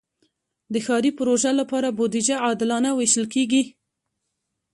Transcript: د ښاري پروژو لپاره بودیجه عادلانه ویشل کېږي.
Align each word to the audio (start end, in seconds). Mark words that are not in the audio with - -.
د 0.73 0.75
ښاري 0.85 1.11
پروژو 1.19 1.51
لپاره 1.61 1.95
بودیجه 1.97 2.35
عادلانه 2.45 2.89
ویشل 2.93 3.25
کېږي. 3.33 3.63